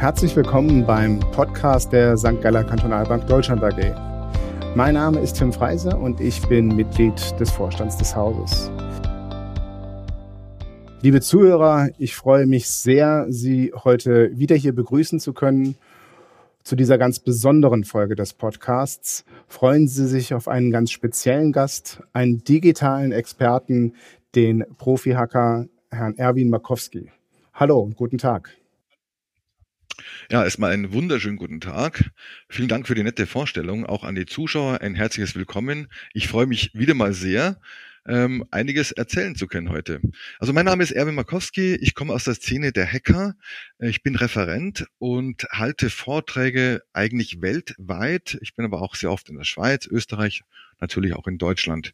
Herzlich 0.00 0.34
willkommen 0.34 0.86
beim 0.86 1.20
Podcast 1.20 1.92
der 1.92 2.16
St. 2.16 2.40
Galler 2.40 2.64
Kantonalbank 2.64 3.26
Deutschland 3.26 3.62
AG. 3.62 3.94
Mein 4.74 4.94
Name 4.94 5.20
ist 5.20 5.34
Tim 5.34 5.52
Freise 5.52 5.94
und 5.94 6.22
ich 6.22 6.40
bin 6.48 6.68
Mitglied 6.74 7.38
des 7.38 7.50
Vorstands 7.50 7.98
des 7.98 8.16
Hauses. 8.16 8.70
Liebe 11.02 11.20
Zuhörer, 11.20 11.90
ich 11.98 12.16
freue 12.16 12.46
mich 12.46 12.70
sehr, 12.70 13.26
Sie 13.28 13.74
heute 13.74 14.30
wieder 14.38 14.56
hier 14.56 14.74
begrüßen 14.74 15.20
zu 15.20 15.34
können. 15.34 15.76
Zu 16.64 16.76
dieser 16.76 16.96
ganz 16.96 17.18
besonderen 17.18 17.84
Folge 17.84 18.16
des 18.16 18.32
Podcasts 18.32 19.26
freuen 19.48 19.86
Sie 19.86 20.06
sich 20.06 20.32
auf 20.32 20.48
einen 20.48 20.70
ganz 20.70 20.92
speziellen 20.92 21.52
Gast, 21.52 22.02
einen 22.14 22.42
digitalen 22.42 23.12
Experten, 23.12 23.92
den 24.34 24.64
Profi-Hacker 24.78 25.66
Herrn 25.90 26.16
Erwin 26.16 26.48
Markowski. 26.48 27.10
Hallo 27.52 27.80
und 27.80 27.96
guten 27.96 28.16
Tag. 28.16 28.59
Ja, 30.30 30.44
erstmal 30.44 30.72
einen 30.72 30.92
wunderschönen 30.92 31.36
guten 31.36 31.60
Tag. 31.60 32.10
Vielen 32.48 32.68
Dank 32.68 32.86
für 32.86 32.94
die 32.94 33.02
nette 33.02 33.26
Vorstellung. 33.26 33.86
Auch 33.86 34.04
an 34.04 34.14
die 34.14 34.26
Zuschauer 34.26 34.80
ein 34.80 34.94
herzliches 34.94 35.34
Willkommen. 35.34 35.88
Ich 36.12 36.28
freue 36.28 36.46
mich 36.46 36.70
wieder 36.74 36.94
mal 36.94 37.12
sehr, 37.12 37.60
ähm, 38.06 38.44
einiges 38.50 38.92
erzählen 38.92 39.34
zu 39.34 39.46
können 39.46 39.70
heute. 39.70 40.00
Also 40.38 40.52
mein 40.52 40.64
Name 40.64 40.82
ist 40.82 40.92
Erwin 40.92 41.14
Markowski. 41.14 41.74
Ich 41.76 41.94
komme 41.94 42.12
aus 42.12 42.24
der 42.24 42.34
Szene 42.34 42.72
der 42.72 42.90
Hacker. 42.90 43.34
Ich 43.78 44.02
bin 44.02 44.16
Referent 44.16 44.86
und 44.98 45.46
halte 45.50 45.90
Vorträge 45.90 46.82
eigentlich 46.92 47.42
weltweit. 47.42 48.38
Ich 48.40 48.54
bin 48.54 48.64
aber 48.64 48.82
auch 48.82 48.94
sehr 48.94 49.10
oft 49.10 49.28
in 49.28 49.36
der 49.36 49.44
Schweiz, 49.44 49.86
Österreich, 49.86 50.42
natürlich 50.80 51.14
auch 51.14 51.26
in 51.26 51.38
Deutschland. 51.38 51.92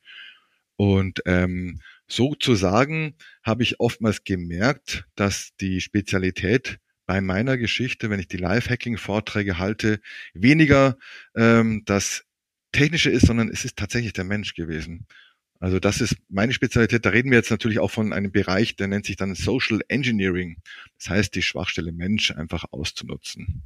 Und 0.76 1.22
ähm, 1.24 1.80
sozusagen 2.06 3.14
habe 3.42 3.62
ich 3.62 3.80
oftmals 3.80 4.24
gemerkt, 4.24 5.04
dass 5.16 5.56
die 5.60 5.80
Spezialität 5.80 6.78
bei 7.06 7.20
meiner 7.20 7.56
Geschichte, 7.56 8.10
wenn 8.10 8.20
ich 8.20 8.28
die 8.28 8.36
Live-Hacking-Vorträge 8.36 9.58
halte, 9.58 10.00
weniger 10.34 10.98
ähm, 11.34 11.82
das 11.86 12.24
Technische 12.72 13.10
ist, 13.10 13.26
sondern 13.26 13.48
es 13.48 13.64
ist 13.64 13.76
tatsächlich 13.76 14.12
der 14.12 14.24
Mensch 14.24 14.54
gewesen. 14.54 15.06
Also 15.60 15.78
das 15.78 16.00
ist 16.00 16.16
meine 16.28 16.52
Spezialität. 16.52 17.06
Da 17.06 17.10
reden 17.10 17.30
wir 17.30 17.38
jetzt 17.38 17.50
natürlich 17.50 17.78
auch 17.78 17.90
von 17.90 18.12
einem 18.12 18.30
Bereich, 18.30 18.76
der 18.76 18.88
nennt 18.88 19.06
sich 19.06 19.16
dann 19.16 19.34
Social 19.34 19.80
Engineering. 19.88 20.58
Das 20.98 21.08
heißt, 21.08 21.34
die 21.34 21.42
Schwachstelle 21.42 21.92
Mensch 21.92 22.30
einfach 22.32 22.64
auszunutzen. 22.72 23.62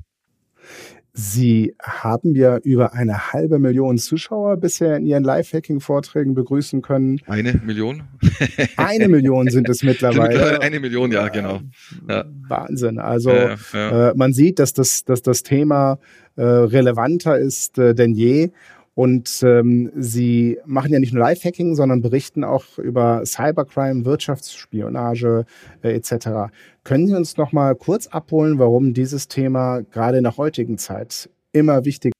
Sie 1.12 1.74
haben 1.82 2.36
ja 2.36 2.58
über 2.58 2.94
eine 2.94 3.32
halbe 3.32 3.58
Million 3.58 3.98
Zuschauer 3.98 4.56
bisher 4.56 4.96
in 4.96 5.06
Ihren 5.06 5.24
Live-Hacking-Vorträgen 5.24 6.34
begrüßen 6.34 6.82
können. 6.82 7.20
Eine 7.26 7.60
Million? 7.64 8.04
eine 8.76 9.08
Million 9.08 9.50
sind 9.50 9.68
es 9.68 9.82
mittlerweile. 9.82 10.60
eine 10.60 10.78
Million, 10.78 11.10
ja, 11.10 11.28
genau. 11.28 11.60
Ja. 12.08 12.24
Wahnsinn. 12.48 12.98
Also 13.00 13.30
ja, 13.30 13.56
ja. 13.72 14.10
Äh, 14.10 14.14
man 14.14 14.32
sieht, 14.32 14.60
dass 14.60 14.72
das, 14.72 15.04
dass 15.04 15.22
das 15.22 15.42
Thema 15.42 15.98
äh, 16.36 16.42
relevanter 16.42 17.38
ist 17.38 17.76
äh, 17.78 17.94
denn 17.94 18.14
je. 18.14 18.50
Und 18.94 19.42
ähm, 19.42 19.90
sie 19.96 20.58
machen 20.66 20.92
ja 20.92 20.98
nicht 20.98 21.12
nur 21.12 21.22
Live-Hacking, 21.22 21.74
sondern 21.74 22.02
berichten 22.02 22.44
auch 22.44 22.78
über 22.78 23.22
Cybercrime, 23.24 24.04
Wirtschaftsspionage 24.04 25.46
äh, 25.82 25.92
etc. 25.92 26.52
Können 26.84 27.06
Sie 27.06 27.14
uns 27.14 27.36
noch 27.36 27.52
mal 27.52 27.74
kurz 27.76 28.08
abholen, 28.08 28.58
warum 28.58 28.92
dieses 28.92 29.28
Thema 29.28 29.80
gerade 29.80 30.18
in 30.18 30.24
der 30.24 30.36
heutigen 30.36 30.76
Zeit 30.76 31.30
immer 31.52 31.84
wichtiger 31.84 32.12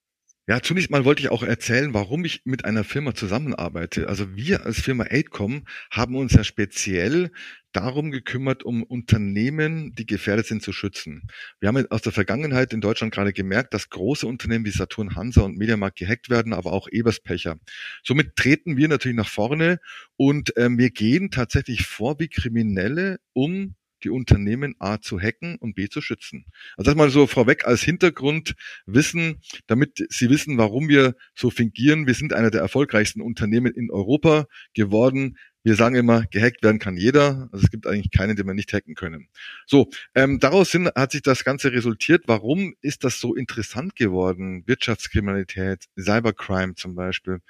ja, 0.50 0.60
zunächst 0.60 0.90
mal 0.90 1.04
wollte 1.04 1.22
ich 1.22 1.30
auch 1.30 1.44
erzählen, 1.44 1.94
warum 1.94 2.24
ich 2.24 2.42
mit 2.44 2.64
einer 2.64 2.82
Firma 2.82 3.14
zusammenarbeite. 3.14 4.08
Also 4.08 4.34
wir 4.34 4.66
als 4.66 4.80
Firma 4.80 5.04
Aidcom 5.04 5.62
haben 5.92 6.16
uns 6.16 6.32
ja 6.32 6.42
speziell 6.42 7.30
darum 7.72 8.10
gekümmert, 8.10 8.62
um 8.62 8.82
Unternehmen, 8.82 9.94
die 9.94 10.06
gefährdet 10.06 10.46
sind, 10.46 10.62
zu 10.62 10.72
schützen. 10.72 11.22
Wir 11.60 11.68
haben 11.68 11.86
aus 11.90 12.02
der 12.02 12.12
Vergangenheit 12.12 12.72
in 12.72 12.80
Deutschland 12.80 13.14
gerade 13.14 13.32
gemerkt, 13.32 13.74
dass 13.74 13.90
große 13.90 14.26
Unternehmen 14.26 14.64
wie 14.64 14.70
Saturn, 14.70 15.14
Hansa 15.14 15.42
und 15.42 15.56
Mediamarkt 15.56 15.98
gehackt 15.98 16.30
werden, 16.30 16.52
aber 16.52 16.72
auch 16.72 16.88
Eberspecher. 16.90 17.58
Somit 18.02 18.36
treten 18.36 18.76
wir 18.76 18.88
natürlich 18.88 19.16
nach 19.16 19.28
vorne 19.28 19.78
und 20.16 20.56
äh, 20.56 20.68
wir 20.70 20.90
gehen 20.90 21.30
tatsächlich 21.30 21.86
vor 21.86 22.18
wie 22.18 22.28
Kriminelle, 22.28 23.18
um 23.32 23.74
die 24.02 24.10
Unternehmen 24.10 24.74
A 24.78 25.00
zu 25.00 25.20
hacken 25.20 25.56
und 25.56 25.74
B 25.74 25.88
zu 25.88 26.00
schützen. 26.00 26.46
Also 26.76 26.90
das 26.90 26.96
mal 26.96 27.10
so 27.10 27.26
vorweg 27.26 27.66
als 27.66 27.82
Hintergrund 27.82 28.54
wissen, 28.86 29.40
damit 29.66 30.06
Sie 30.08 30.30
wissen, 30.30 30.58
warum 30.58 30.88
wir 30.88 31.14
so 31.34 31.50
fingieren. 31.50 32.06
Wir 32.06 32.14
sind 32.14 32.32
einer 32.32 32.50
der 32.50 32.60
erfolgreichsten 32.60 33.20
Unternehmen 33.20 33.72
in 33.72 33.90
Europa 33.90 34.46
geworden. 34.74 35.36
Wir 35.62 35.74
sagen 35.74 35.94
immer, 35.94 36.24
gehackt 36.30 36.62
werden 36.62 36.78
kann 36.78 36.96
jeder. 36.96 37.48
Also 37.52 37.64
es 37.64 37.70
gibt 37.70 37.86
eigentlich 37.86 38.10
keinen, 38.10 38.34
den 38.34 38.46
wir 38.46 38.54
nicht 38.54 38.72
hacken 38.72 38.94
können. 38.94 39.28
So, 39.66 39.90
ähm, 40.14 40.38
daraus 40.40 40.70
hin 40.70 40.90
hat 40.94 41.12
sich 41.12 41.20
das 41.20 41.44
Ganze 41.44 41.72
resultiert. 41.72 42.24
Warum 42.26 42.74
ist 42.80 43.04
das 43.04 43.20
so 43.20 43.34
interessant 43.34 43.94
geworden? 43.94 44.62
Wirtschaftskriminalität, 44.66 45.84
Cybercrime 45.98 46.76
zum 46.76 46.94
Beispiel. 46.94 47.40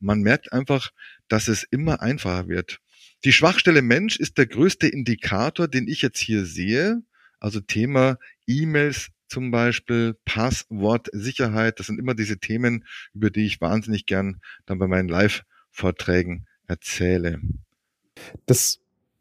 Man 0.00 0.22
merkt 0.22 0.52
einfach, 0.52 0.90
dass 1.28 1.48
es 1.48 1.62
immer 1.62 2.00
einfacher 2.00 2.48
wird. 2.48 2.78
Die 3.24 3.32
Schwachstelle 3.32 3.82
Mensch 3.82 4.16
ist 4.16 4.38
der 4.38 4.46
größte 4.46 4.88
Indikator, 4.88 5.68
den 5.68 5.88
ich 5.88 6.00
jetzt 6.00 6.20
hier 6.20 6.46
sehe. 6.46 7.02
Also 7.38 7.60
Thema 7.60 8.18
E-Mails 8.46 9.10
zum 9.28 9.50
Beispiel, 9.50 10.16
Passwortsicherheit. 10.24 11.78
Das 11.78 11.86
sind 11.86 11.98
immer 11.98 12.14
diese 12.14 12.38
Themen, 12.38 12.86
über 13.12 13.30
die 13.30 13.44
ich 13.44 13.60
wahnsinnig 13.60 14.06
gern 14.06 14.40
dann 14.64 14.78
bei 14.78 14.86
meinen 14.86 15.08
Live-Vorträgen 15.08 16.46
erzähle. 16.68 17.40
Das 18.46 18.80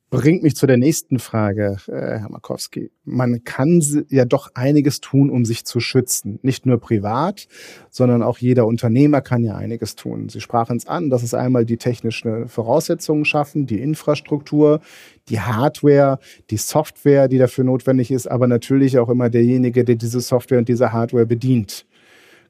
bringt 0.10 0.42
mich 0.42 0.56
zu 0.56 0.68
der 0.68 0.78
nächsten 0.78 1.20
Frage, 1.20 1.78
äh, 1.88 2.20
Herr 2.20 2.30
Markowski. 2.30 2.92
Man 3.04 3.44
kann 3.44 3.82
ja 4.10 4.24
doch 4.24 4.52
einiges 4.54 5.02
tun, 5.02 5.30
um 5.30 5.44
sich 5.44 5.66
zu 5.66 5.80
schützen. 5.80 6.40
Nicht 6.44 6.66
nur 6.66 6.80
privat, 6.80 7.48
sondern 7.90 8.24
auch 8.24 8.38
jeder 8.38 8.68
Unternehmer 8.68 9.22
kann 9.22 9.44
ja 9.44 9.56
einiges 9.56 9.96
tun. 9.96 10.30
Sie 10.30 10.40
sprachen 10.40 10.78
es 10.78 10.88
an, 10.88 11.10
dass 11.10 11.24
es 11.24 11.34
einmal 11.34 11.66
die 11.66 11.78
technischen 11.78 12.48
Voraussetzungen 12.48 13.26
schaffen, 13.26 13.66
die 13.66 13.82
Infrastruktur, 13.82 14.80
die 15.28 15.42
Hardware, 15.42 16.20
die 16.52 16.58
Software, 16.58 17.28
die 17.28 17.38
dafür 17.38 17.66
notwendig 17.66 18.12
ist, 18.12 18.28
aber 18.28 18.48
natürlich 18.48 19.00
auch 19.00 19.10
immer 19.10 19.30
derjenige, 19.30 19.84
der 19.84 19.96
diese 19.96 20.22
Software 20.22 20.60
und 20.60 20.70
diese 20.70 20.94
Hardware 20.94 21.26
bedient. 21.26 21.86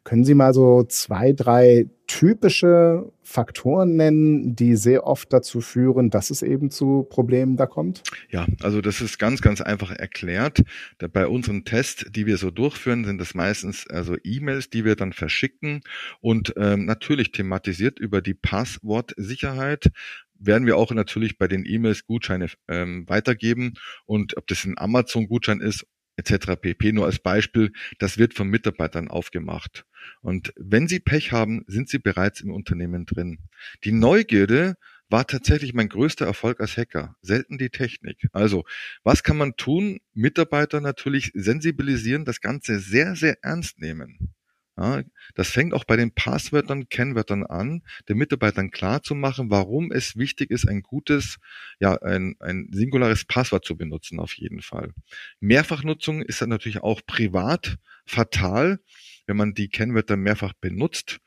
Können 0.08 0.24
Sie 0.24 0.36
mal 0.36 0.54
so 0.54 0.86
zwei, 0.88 1.34
drei 1.34 1.90
typische 2.08 3.12
Faktoren 3.24 3.98
nennen, 3.98 4.56
die 4.56 4.78
sehr 4.78 5.06
oft 5.06 5.34
dazu 5.34 5.60
führen, 5.60 6.10
dass 6.10 6.30
es 6.30 6.44
eben 6.44 6.72
zu 6.72 7.06
Problemen 7.10 7.58
da 7.58 7.66
kommt? 7.66 8.04
Ja, 8.30 8.48
also 8.62 8.80
das 8.80 9.02
ist 9.02 9.20
ganz, 9.20 9.42
ganz 9.42 9.60
einfach 9.60 9.92
erklärt. 9.92 10.64
Bei 11.12 11.28
unseren 11.28 11.66
Tests, 11.66 12.06
die 12.10 12.26
wir 12.26 12.38
so 12.38 12.52
durchführen, 12.52 13.04
sind 13.04 13.20
es 13.20 13.36
meistens 13.36 13.86
also 13.90 14.16
E-Mails, 14.24 14.70
die 14.70 14.86
wir 14.86 14.96
dann 14.96 15.12
verschicken 15.12 15.82
und 16.22 16.54
ähm, 16.56 16.86
natürlich 16.86 17.34
thematisiert 17.34 18.00
über 18.00 18.22
die 18.22 18.34
Passwortsicherheit 18.34 19.92
werden 20.40 20.68
wir 20.68 20.78
auch 20.78 20.92
natürlich 20.92 21.38
bei 21.38 21.48
den 21.48 21.66
E-Mails 21.66 22.06
Gutscheine 22.06 22.48
ähm, 22.68 23.10
weitergeben 23.10 23.74
und 24.06 24.38
ob 24.38 24.48
das 24.48 24.64
ein 24.66 24.78
Amazon-Gutschein 24.78 25.60
ist 25.60 25.86
etc. 26.18 26.56
pp. 26.60 26.92
Nur 26.92 27.06
als 27.06 27.20
Beispiel, 27.20 27.72
das 28.00 28.18
wird 28.18 28.34
von 28.34 28.50
Mitarbeitern 28.50 29.08
aufgemacht. 29.08 29.86
Und 30.22 30.54
wenn 30.58 30.88
Sie 30.88 31.00
Pech 31.00 31.32
haben, 31.32 31.64
sind 31.68 31.90
Sie 31.90 32.00
bereits 32.00 32.42
im 32.42 32.52
Unternehmen 32.52 33.06
drin. 33.06 33.40
Die 33.84 33.92
Neugierde 33.92 34.76
war 35.10 35.26
tatsächlich 35.26 35.74
mein 35.74 35.90
größter 35.90 36.26
Erfolg 36.26 36.60
als 36.60 36.76
Hacker. 36.76 37.16
Selten 37.22 37.58
die 37.58 37.70
Technik. 37.70 38.28
Also, 38.34 38.66
was 39.04 39.24
kann 39.24 39.38
man 39.38 39.56
tun? 39.56 40.00
Mitarbeiter 40.14 40.82
natürlich 40.82 41.32
sensibilisieren, 41.34 42.26
das 42.26 42.42
Ganze 42.42 42.80
sehr, 42.80 43.16
sehr 43.16 43.38
ernst 43.42 43.80
nehmen. 43.80 44.34
Ja, 44.78 45.02
das 45.34 45.50
fängt 45.50 45.74
auch 45.74 45.86
bei 45.86 45.96
den 45.96 46.12
Passwörtern, 46.12 46.88
Kennwörtern 46.88 47.44
an, 47.44 47.82
den 48.08 48.18
Mitarbeitern 48.18 48.70
klar 48.70 49.02
zu 49.02 49.16
machen, 49.16 49.50
warum 49.50 49.92
es 49.92 50.18
wichtig 50.18 50.52
ist, 50.52 50.68
ein 50.68 50.84
gutes, 50.84 51.38
ja, 51.80 51.96
ein, 52.02 52.36
ein 52.40 52.70
singulares 52.72 53.26
Passwort 53.26 53.66
zu 53.66 53.76
benutzen, 53.76 54.20
auf 54.20 54.34
jeden 54.34 54.62
Fall. 54.62 54.94
Mehrfachnutzung 55.40 56.22
ist 56.22 56.42
dann 56.42 56.50
natürlich 56.50 56.84
auch 56.84 57.02
privat 57.08 57.78
fatal, 58.06 58.80
wenn 59.26 59.38
man 59.38 59.56
die 59.56 59.70
Kennwörter 59.70 60.16
mehrfach 60.16 60.54
benutzt. 60.54 61.20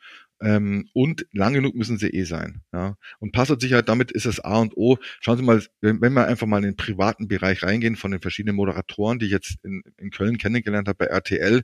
Ähm, 0.43 0.89
und 0.95 1.27
lang 1.33 1.53
genug 1.53 1.75
müssen 1.75 1.99
sie 1.99 2.09
eh 2.09 2.25
sein. 2.25 2.63
Ja. 2.73 2.97
Und 3.19 3.33
Passwortsicherheit, 3.33 3.91
damit 3.91 4.11
ist 4.11 4.25
es 4.25 4.41
A 4.41 4.59
und 4.59 4.75
O. 4.75 4.97
Schauen 5.21 5.37
Sie 5.37 5.43
mal, 5.43 5.63
wenn, 5.83 6.01
wenn 6.01 6.15
wir 6.15 6.27
einfach 6.27 6.47
mal 6.47 6.59
in 6.59 6.71
den 6.71 6.77
privaten 6.77 7.29
Bereich 7.29 7.63
reingehen 7.63 7.97
von 7.97 8.11
den 8.11 8.23
verschiedenen 8.23 8.57
Moderatoren, 8.57 9.19
die 9.19 9.27
ich 9.27 9.33
jetzt 9.33 9.57
in, 9.63 9.83
in 9.99 10.11
Köln 10.11 10.39
kennengelernt 10.39 10.89
habe 10.89 10.97
bei 10.97 11.07
RTL, 11.07 11.63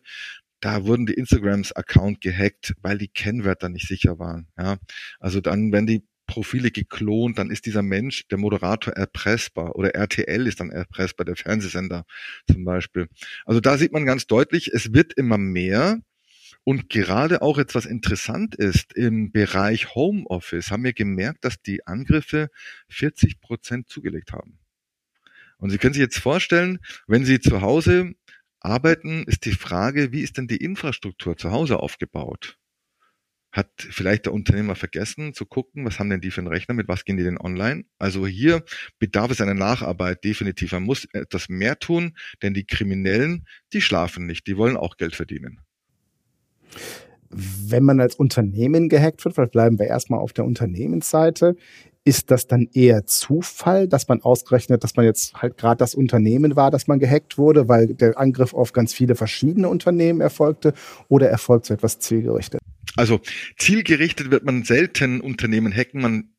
da 0.67 0.85
wurden 0.85 1.07
die 1.07 1.15
Instagrams 1.15 1.71
Account 1.71 2.21
gehackt, 2.21 2.75
weil 2.83 2.99
die 2.99 3.07
Kennwörter 3.07 3.69
nicht 3.69 3.87
sicher 3.87 4.19
waren. 4.19 4.49
Ja, 4.59 4.79
also 5.21 5.41
dann, 5.41 5.71
wenn 5.71 5.87
die 5.87 6.03
Profile 6.27 6.73
geklont, 6.73 7.39
dann 7.39 7.53
ist 7.53 7.67
dieser 7.67 7.83
Mensch, 7.83 8.27
der 8.27 8.39
Moderator, 8.39 8.93
erpressbar 8.95 9.77
oder 9.77 9.95
RTL 9.95 10.45
ist 10.49 10.59
dann 10.59 10.71
erpressbar, 10.71 11.25
der 11.25 11.37
Fernsehsender 11.37 12.05
zum 12.51 12.65
Beispiel. 12.65 13.07
Also 13.45 13.61
da 13.61 13.79
sieht 13.79 13.93
man 13.93 14.07
ganz 14.07 14.27
deutlich, 14.27 14.73
es 14.75 14.93
wird 14.93 15.13
immer 15.13 15.39
mehr. 15.39 16.01
Und 16.65 16.91
gerade 16.91 17.43
auch 17.43 17.59
jetzt, 17.59 17.77
was 17.77 17.87
interessant 17.87 18.57
ist, 18.57 18.93
im 18.93 19.31
Bereich 19.31 19.95
Homeoffice 19.95 20.73
haben 20.73 20.83
wir 20.83 20.95
gemerkt, 20.95 21.45
dass 21.45 21.63
die 21.63 21.87
Angriffe 21.87 22.49
40 22.89 23.41
Prozent 23.41 23.89
zugelegt 23.89 24.33
haben. 24.33 24.59
Und 25.59 25.71
Sie 25.71 25.79
können 25.79 25.95
sich 25.95 26.03
jetzt 26.03 26.19
vorstellen, 26.19 26.81
wenn 27.07 27.25
Sie 27.25 27.39
zu 27.39 27.61
Hause 27.61 28.15
arbeiten, 28.67 29.25
ist 29.27 29.45
die 29.45 29.53
Frage, 29.53 30.13
wie 30.13 30.21
ist 30.21 30.37
denn 30.37 30.49
die 30.49 30.57
Infrastruktur 30.57 31.37
zu 31.37 31.53
Hause 31.53 31.79
aufgebaut? 31.79 32.59
Hat 33.53 33.71
vielleicht 33.79 34.27
der 34.27 34.35
Unternehmer 34.35 34.75
vergessen 34.75 35.33
zu 35.33 35.47
gucken, 35.47 35.85
was 35.87 35.99
haben 35.99 36.11
denn 36.11 36.21
die 36.21 36.31
für 36.31 36.43
einen 36.43 36.49
Rechner, 36.49 36.75
mit 36.75 36.89
was 36.89 37.05
gehen 37.05 37.17
die 37.17 37.25
denn 37.25 37.39
online? 37.39 37.85
Also 37.99 38.27
hier 38.27 38.65
bedarf 38.99 39.31
es 39.31 39.41
einer 39.41 39.55
Nacharbeit 39.55 40.25
definitiv. 40.25 40.73
Man 40.73 40.83
muss 40.83 41.07
etwas 41.13 41.49
mehr 41.49 41.79
tun, 41.79 42.17
denn 42.43 42.53
die 42.53 42.67
Kriminellen, 42.67 43.47
die 43.73 43.81
schlafen 43.81 44.27
nicht, 44.27 44.47
die 44.47 44.59
wollen 44.59 44.77
auch 44.77 44.97
Geld 44.99 45.15
verdienen. 45.15 45.61
Wenn 47.31 47.85
man 47.85 48.01
als 48.01 48.15
Unternehmen 48.15 48.89
gehackt 48.89 49.25
wird, 49.25 49.35
vielleicht 49.35 49.53
bleiben 49.53 49.79
wir 49.79 49.87
erstmal 49.87 50.21
auf 50.21 50.33
der 50.33 50.45
Unternehmensseite, 50.45 51.57
ist 52.07 52.31
das 52.31 52.47
dann 52.47 52.69
eher 52.73 53.05
Zufall, 53.05 53.89
dass 53.89 54.07
man 54.07 54.23
ausgerechnet, 54.23 54.85
dass 54.85 54.95
man 54.95 55.05
jetzt 55.05 55.35
halt 55.35 55.59
gerade 55.59 55.79
das 55.79 55.95
Unternehmen 55.95 56.55
war, 56.55 56.71
dass 56.71 56.87
man 56.87 57.01
gehackt 57.01 57.37
wurde, 57.37 57.69
weil 57.69 57.89
der 57.89 58.17
Angriff 58.17 58.55
auf 58.55 58.73
ganz 58.73 58.95
viele 58.95 59.17
verschiedene 59.17 59.69
Unternehmen 59.69 60.21
erfolgte 60.21 60.73
oder 61.09 61.29
erfolgt 61.29 61.67
so 61.67 61.75
etwas 61.75 61.99
zielgerichtet? 61.99 62.61
Also 62.95 63.21
zielgerichtet 63.59 64.31
wird 64.31 64.45
man 64.45 64.63
selten 64.63 65.21
Unternehmen 65.21 65.75
hacken. 65.75 66.01
Man 66.01 66.31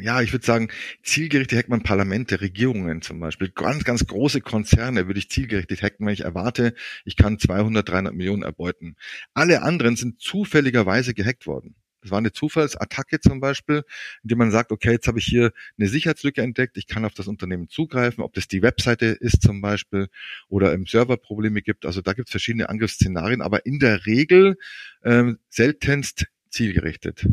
ja, 0.00 0.22
ich 0.22 0.32
würde 0.32 0.46
sagen, 0.46 0.68
zielgerichtet 1.02 1.58
hackt 1.58 1.68
man 1.68 1.82
Parlamente, 1.82 2.40
Regierungen 2.40 3.02
zum 3.02 3.18
Beispiel. 3.18 3.48
Ganz, 3.48 3.82
ganz 3.82 4.06
große 4.06 4.40
Konzerne 4.40 5.08
würde 5.08 5.18
ich 5.18 5.28
zielgerichtet 5.28 5.82
hacken, 5.82 6.06
wenn 6.06 6.12
ich 6.12 6.20
erwarte, 6.20 6.74
ich 7.04 7.16
kann 7.16 7.40
200, 7.40 7.88
300 7.88 8.14
Millionen 8.14 8.44
erbeuten. 8.44 8.94
Alle 9.34 9.62
anderen 9.62 9.96
sind 9.96 10.20
zufälligerweise 10.20 11.14
gehackt 11.14 11.48
worden. 11.48 11.74
Das 12.08 12.12
war 12.12 12.18
eine 12.18 12.32
Zufallsattacke 12.32 13.20
zum 13.20 13.38
Beispiel, 13.38 13.84
indem 14.22 14.38
man 14.38 14.50
sagt, 14.50 14.72
okay, 14.72 14.92
jetzt 14.92 15.08
habe 15.08 15.18
ich 15.18 15.26
hier 15.26 15.52
eine 15.78 15.88
Sicherheitslücke 15.88 16.40
entdeckt, 16.40 16.78
ich 16.78 16.86
kann 16.86 17.04
auf 17.04 17.12
das 17.12 17.28
Unternehmen 17.28 17.68
zugreifen, 17.68 18.24
ob 18.24 18.32
das 18.32 18.48
die 18.48 18.62
Webseite 18.62 19.06
ist 19.06 19.42
zum 19.42 19.60
Beispiel 19.60 20.08
oder 20.48 20.72
im 20.72 20.86
Server 20.86 21.18
Probleme 21.18 21.60
gibt. 21.60 21.84
Also 21.84 22.00
da 22.00 22.14
gibt 22.14 22.28
es 22.28 22.30
verschiedene 22.30 22.70
Angriffsszenarien, 22.70 23.42
aber 23.42 23.66
in 23.66 23.78
der 23.78 24.06
Regel 24.06 24.56
ähm, 25.04 25.38
seltenst 25.50 26.28
zielgerichtet. 26.48 27.28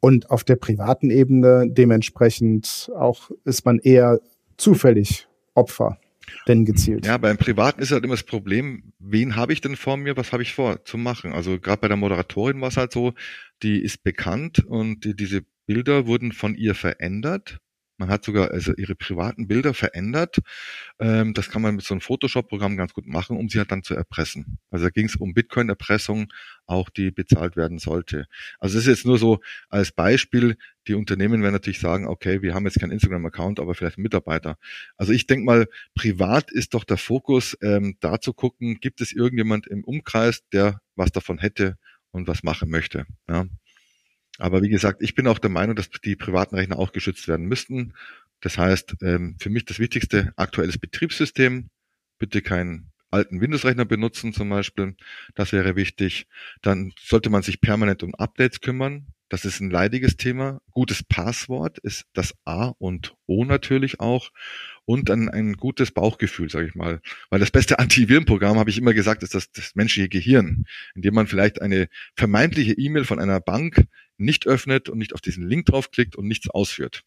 Und 0.00 0.30
auf 0.30 0.42
der 0.42 0.56
privaten 0.56 1.10
Ebene 1.10 1.66
dementsprechend 1.68 2.90
auch 2.96 3.30
ist 3.44 3.64
man 3.64 3.78
eher 3.78 4.18
zufällig 4.56 5.28
Opfer 5.54 6.00
denn 6.46 6.64
gezielt. 6.64 7.06
Ja, 7.06 7.16
beim 7.18 7.36
Privaten 7.36 7.80
ist 7.80 7.90
halt 7.90 8.04
immer 8.04 8.14
das 8.14 8.22
Problem, 8.22 8.92
wen 8.98 9.36
habe 9.36 9.52
ich 9.52 9.60
denn 9.60 9.76
vor 9.76 9.96
mir, 9.96 10.16
was 10.16 10.32
habe 10.32 10.42
ich 10.42 10.54
vor 10.54 10.84
zu 10.84 10.98
machen? 10.98 11.32
Also 11.32 11.58
gerade 11.58 11.80
bei 11.80 11.88
der 11.88 11.96
Moderatorin 11.96 12.60
war 12.60 12.68
es 12.68 12.76
halt 12.76 12.92
so, 12.92 13.14
die 13.62 13.80
ist 13.80 14.02
bekannt 14.02 14.64
und 14.64 15.04
die, 15.04 15.14
diese 15.14 15.42
Bilder 15.66 16.06
wurden 16.06 16.32
von 16.32 16.54
ihr 16.54 16.74
verändert 16.74 17.60
man 17.98 18.08
hat 18.08 18.24
sogar 18.24 18.52
also 18.52 18.72
ihre 18.74 18.94
privaten 18.94 19.48
Bilder 19.48 19.74
verändert. 19.74 20.38
Ähm, 21.00 21.34
das 21.34 21.50
kann 21.50 21.62
man 21.62 21.74
mit 21.74 21.84
so 21.84 21.94
einem 21.94 22.00
Photoshop-Programm 22.00 22.76
ganz 22.76 22.94
gut 22.94 23.06
machen, 23.06 23.36
um 23.36 23.48
sie 23.48 23.58
halt 23.58 23.72
dann 23.72 23.82
zu 23.82 23.94
erpressen. 23.94 24.58
Also 24.70 24.86
da 24.86 24.90
ging 24.90 25.06
es 25.06 25.16
um 25.16 25.34
Bitcoin-Erpressung, 25.34 26.32
auch 26.66 26.90
die 26.90 27.10
bezahlt 27.10 27.56
werden 27.56 27.78
sollte. 27.78 28.26
Also 28.60 28.76
das 28.76 28.84
ist 28.84 28.88
jetzt 28.88 29.06
nur 29.06 29.18
so 29.18 29.40
als 29.68 29.92
Beispiel. 29.92 30.56
Die 30.86 30.94
Unternehmen 30.94 31.42
werden 31.42 31.52
natürlich 31.54 31.80
sagen, 31.80 32.06
okay, 32.06 32.40
wir 32.40 32.54
haben 32.54 32.64
jetzt 32.64 32.80
keinen 32.80 32.92
Instagram-Account, 32.92 33.60
aber 33.60 33.74
vielleicht 33.74 33.98
einen 33.98 34.04
Mitarbeiter. 34.04 34.56
Also 34.96 35.12
ich 35.12 35.26
denke 35.26 35.44
mal, 35.44 35.66
privat 35.94 36.50
ist 36.52 36.74
doch 36.74 36.84
der 36.84 36.96
Fokus, 36.96 37.58
ähm, 37.62 37.96
da 38.00 38.20
zu 38.20 38.32
gucken, 38.32 38.78
gibt 38.80 39.00
es 39.00 39.12
irgendjemand 39.12 39.66
im 39.66 39.84
Umkreis, 39.84 40.42
der 40.52 40.80
was 40.94 41.10
davon 41.10 41.38
hätte 41.38 41.76
und 42.12 42.28
was 42.28 42.42
machen 42.42 42.70
möchte. 42.70 43.06
Ja. 43.28 43.46
Aber 44.38 44.62
wie 44.62 44.68
gesagt, 44.68 45.02
ich 45.02 45.14
bin 45.14 45.26
auch 45.26 45.38
der 45.38 45.50
Meinung, 45.50 45.76
dass 45.76 45.90
die 45.90 46.16
privaten 46.16 46.54
Rechner 46.56 46.78
auch 46.78 46.92
geschützt 46.92 47.28
werden 47.28 47.46
müssten. 47.46 47.94
Das 48.40 48.56
heißt, 48.56 48.96
ähm, 49.02 49.36
für 49.40 49.50
mich 49.50 49.64
das 49.64 49.78
Wichtigste, 49.80 50.32
aktuelles 50.36 50.78
Betriebssystem, 50.78 51.70
bitte 52.18 52.40
keinen 52.42 52.92
alten 53.10 53.40
Windows-Rechner 53.40 53.84
benutzen 53.84 54.32
zum 54.32 54.50
Beispiel. 54.50 54.94
Das 55.34 55.52
wäre 55.52 55.76
wichtig. 55.76 56.26
Dann 56.62 56.92
sollte 57.00 57.30
man 57.30 57.42
sich 57.42 57.60
permanent 57.60 58.02
um 58.02 58.14
Updates 58.14 58.60
kümmern. 58.60 59.08
Das 59.28 59.44
ist 59.44 59.60
ein 59.60 59.70
leidiges 59.70 60.16
Thema. 60.16 60.60
Gutes 60.70 61.02
Passwort 61.02 61.78
ist 61.78 62.06
das 62.12 62.34
A 62.44 62.72
und 62.78 63.14
O 63.26 63.44
natürlich 63.44 64.00
auch. 64.00 64.30
Und 64.88 65.10
dann 65.10 65.28
ein 65.28 65.52
gutes 65.58 65.90
Bauchgefühl, 65.90 66.48
sage 66.48 66.66
ich 66.66 66.74
mal. 66.74 67.02
Weil 67.28 67.40
das 67.40 67.50
beste 67.50 67.78
Antivirenprogramm, 67.78 68.58
habe 68.58 68.70
ich 68.70 68.78
immer 68.78 68.94
gesagt, 68.94 69.22
ist 69.22 69.34
das, 69.34 69.52
das 69.52 69.74
menschliche 69.74 70.08
Gehirn, 70.08 70.64
indem 70.94 71.12
man 71.12 71.26
vielleicht 71.26 71.60
eine 71.60 71.88
vermeintliche 72.16 72.72
E-Mail 72.72 73.04
von 73.04 73.20
einer 73.20 73.38
Bank 73.38 73.86
nicht 74.16 74.46
öffnet 74.46 74.88
und 74.88 74.96
nicht 74.96 75.12
auf 75.12 75.20
diesen 75.20 75.46
Link 75.46 75.66
draufklickt 75.66 76.16
und 76.16 76.26
nichts 76.26 76.48
ausführt. 76.48 77.04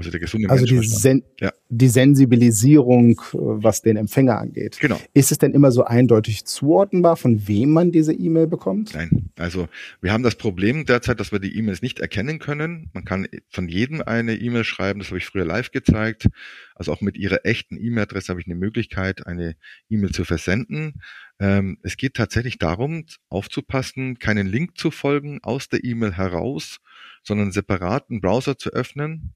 Also 0.00 0.10
der 0.10 0.20
gesunde 0.20 0.48
also 0.48 0.64
die, 0.64 0.78
Sen 0.80 1.22
ja. 1.40 1.52
die 1.68 1.88
Sensibilisierung, 1.88 3.10
äh, 3.10 3.36
was 3.36 3.82
den 3.82 3.98
Empfänger 3.98 4.38
angeht. 4.38 4.78
Genau. 4.80 4.98
Ist 5.12 5.30
es 5.30 5.36
denn 5.36 5.52
immer 5.52 5.70
so 5.72 5.84
eindeutig 5.84 6.46
zuordnenbar, 6.46 7.16
von 7.16 7.46
wem 7.46 7.70
man 7.70 7.92
diese 7.92 8.14
E-Mail 8.14 8.46
bekommt? 8.46 8.94
Nein. 8.94 9.30
Also 9.38 9.68
wir 10.00 10.14
haben 10.14 10.22
das 10.22 10.36
Problem 10.36 10.86
derzeit, 10.86 11.20
dass 11.20 11.32
wir 11.32 11.38
die 11.38 11.54
E-Mails 11.54 11.82
nicht 11.82 12.00
erkennen 12.00 12.38
können. 12.38 12.88
Man 12.94 13.04
kann 13.04 13.28
von 13.50 13.68
jedem 13.68 14.00
eine 14.00 14.36
E-Mail 14.36 14.64
schreiben. 14.64 15.00
Das 15.00 15.08
habe 15.08 15.18
ich 15.18 15.26
früher 15.26 15.44
live 15.44 15.70
gezeigt. 15.70 16.28
Also 16.74 16.92
auch 16.94 17.02
mit 17.02 17.18
Ihrer 17.18 17.44
echten 17.44 17.76
E-Mail-Adresse 17.76 18.30
habe 18.30 18.40
ich 18.40 18.46
eine 18.46 18.56
Möglichkeit, 18.56 19.26
eine 19.26 19.54
E-Mail 19.90 20.12
zu 20.12 20.24
versenden. 20.24 20.94
Ähm, 21.38 21.76
es 21.82 21.98
geht 21.98 22.14
tatsächlich 22.14 22.56
darum, 22.56 23.04
aufzupassen, 23.28 24.18
keinen 24.18 24.46
Link 24.46 24.78
zu 24.78 24.90
folgen 24.90 25.40
aus 25.42 25.68
der 25.68 25.84
E-Mail 25.84 26.12
heraus, 26.12 26.78
sondern 27.22 27.52
separaten 27.52 28.20
Browser 28.20 28.58
zu 28.58 28.70
öffnen 28.70 29.34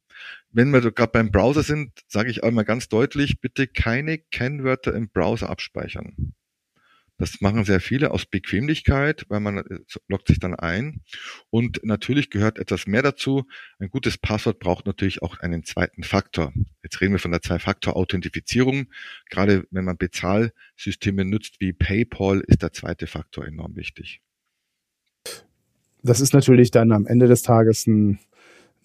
wenn 0.50 0.72
wir 0.72 0.80
gerade 0.92 1.12
beim 1.12 1.30
Browser 1.30 1.62
sind, 1.62 1.92
sage 2.06 2.30
ich 2.30 2.44
einmal 2.44 2.64
ganz 2.64 2.88
deutlich, 2.88 3.40
bitte 3.40 3.66
keine 3.66 4.18
Kennwörter 4.18 4.94
im 4.94 5.08
Browser 5.08 5.50
abspeichern. 5.50 6.34
Das 7.16 7.40
machen 7.40 7.64
sehr 7.64 7.80
viele 7.80 8.10
aus 8.10 8.26
Bequemlichkeit, 8.26 9.24
weil 9.28 9.38
man 9.38 9.58
äh, 9.58 9.78
loggt 10.08 10.26
sich 10.26 10.40
dann 10.40 10.54
ein. 10.54 11.02
Und 11.48 11.80
natürlich 11.84 12.28
gehört 12.28 12.58
etwas 12.58 12.88
mehr 12.88 13.02
dazu. 13.02 13.46
Ein 13.78 13.88
gutes 13.88 14.18
Passwort 14.18 14.58
braucht 14.58 14.86
natürlich 14.86 15.22
auch 15.22 15.38
einen 15.38 15.62
zweiten 15.62 16.02
Faktor. 16.02 16.52
Jetzt 16.82 17.00
reden 17.00 17.12
wir 17.12 17.20
von 17.20 17.30
der 17.30 17.40
Zwei-Faktor-Authentifizierung. 17.40 18.92
Gerade 19.30 19.64
wenn 19.70 19.84
man 19.84 19.96
Bezahlsysteme 19.96 21.24
nutzt 21.24 21.60
wie 21.60 21.72
PayPal, 21.72 22.40
ist 22.40 22.62
der 22.62 22.72
zweite 22.72 23.06
Faktor 23.06 23.46
enorm 23.46 23.76
wichtig. 23.76 24.20
Das 26.04 26.20
ist 26.20 26.34
natürlich 26.34 26.70
dann 26.70 26.92
am 26.92 27.06
Ende 27.06 27.26
des 27.26 27.42
Tages 27.42 27.86
ein 27.86 28.20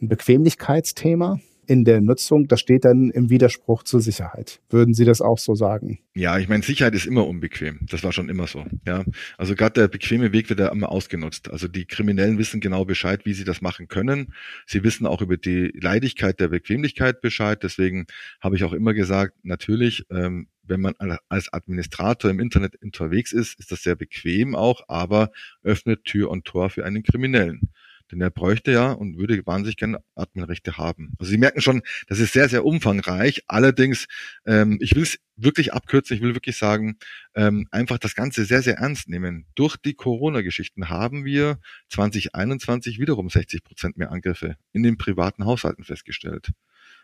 ein 0.02 0.08
Bequemlichkeitsthema 0.08 1.40
in 1.68 1.86
der 1.86 2.02
Nutzung, 2.02 2.48
das 2.48 2.62
steht 2.62 2.84
dann 2.84 3.12
im 3.12 3.30
Widerspruch 3.30 3.84
zur 3.84 4.02
Sicherheit. 4.02 4.60
Würden 4.72 4.96
Sie 4.96 5.06
das 5.06 5.22
auch 5.22 5.38
so 5.38 5.54
sagen? 5.54 6.00
Ja, 6.16 6.40
ich 6.40 6.50
meine, 6.50 6.64
Sicherheit 6.64 6.96
ist 6.96 7.06
immer 7.06 7.28
unbequem. 7.28 7.82
Das 7.88 8.04
war 8.04 8.12
schon 8.12 8.28
immer 8.28 8.48
so. 8.48 8.66
Ja, 8.88 9.04
also 9.38 9.54
gerade 9.54 9.82
der 9.82 9.88
bequeme 9.88 10.34
Weg 10.34 10.50
wird 10.50 10.60
ja 10.60 10.70
immer 10.70 10.90
ausgenutzt. 10.90 11.52
Also 11.52 11.68
die 11.68 11.86
Kriminellen 11.86 12.40
wissen 12.40 12.60
genau 12.60 12.86
Bescheid, 12.86 13.24
wie 13.26 13.34
sie 13.34 13.44
das 13.44 13.62
machen 13.62 13.88
können. 13.88 14.34
Sie 14.66 14.84
wissen 14.84 15.06
auch 15.06 15.22
über 15.22 15.38
die 15.38 15.72
Leidigkeit 15.80 16.40
der 16.40 16.48
Bequemlichkeit 16.48 17.22
Bescheid. 17.22 17.62
Deswegen 17.62 18.08
habe 18.42 18.56
ich 18.56 18.64
auch 18.64 18.74
immer 18.74 18.96
gesagt, 18.96 19.36
natürlich, 19.44 20.06
ähm, 20.10 20.48
wenn 20.70 20.82
man 20.82 20.94
als 21.30 21.52
Administrator 21.52 22.30
im 22.32 22.40
Internet 22.40 22.82
unterwegs 22.82 23.34
ist, 23.34 23.60
ist 23.60 23.72
das 23.72 23.84
sehr 23.84 23.96
bequem 23.96 24.56
auch, 24.56 24.84
aber 24.88 25.32
öffnet 25.64 26.06
Tür 26.06 26.30
und 26.30 26.46
Tor 26.46 26.70
für 26.70 26.86
einen 26.86 27.04
Kriminellen. 27.04 27.70
Denn 28.12 28.22
er 28.22 28.32
bräuchte 28.32 28.72
ja 28.72 28.92
und 28.92 29.18
würde 29.18 29.46
wahnsinnig 29.46 29.78
gerne 29.78 30.00
Adminrechte 30.16 30.78
haben. 30.78 31.14
Also 31.20 31.30
Sie 31.30 31.38
merken 31.38 31.62
schon, 31.62 31.82
das 32.08 32.20
ist 32.20 32.34
sehr, 32.34 32.50
sehr 32.50 32.66
umfangreich. 32.66 33.44
Allerdings, 33.48 34.08
ähm, 34.46 34.80
ich 34.82 34.96
will 34.96 35.04
es 35.04 35.20
wirklich 35.36 35.74
abkürzen, 35.74 36.16
ich 36.16 36.24
will 36.24 36.34
wirklich 36.34 36.58
sagen, 36.58 36.98
ähm, 37.36 37.68
einfach 37.72 38.00
das 38.00 38.16
Ganze 38.16 38.46
sehr, 38.46 38.64
sehr 38.64 38.78
ernst 38.78 39.10
nehmen. 39.10 39.46
Durch 39.56 39.78
die 39.78 39.94
Corona-Geschichten 39.94 40.90
haben 40.90 41.24
wir 41.24 41.60
2021 41.90 43.00
wiederum 43.00 43.30
60 43.30 43.64
Prozent 43.64 43.98
mehr 43.98 44.12
Angriffe 44.12 44.56
in 44.74 44.82
den 44.82 44.98
privaten 44.98 45.46
Haushalten 45.46 45.84
festgestellt. 45.84 46.52